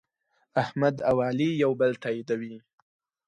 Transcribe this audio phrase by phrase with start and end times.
[0.63, 2.55] احمد او علي یو بل تأییدوي.